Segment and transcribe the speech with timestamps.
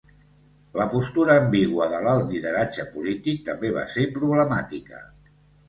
[0.79, 5.07] La postura ambigua de l'alt Lideratge polític també va ser problemàtica.